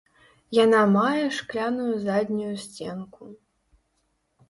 Яна 0.63 0.79
мае 0.95 1.27
шкляную 1.37 1.91
заднюю 2.07 2.51
сценку. 2.65 3.33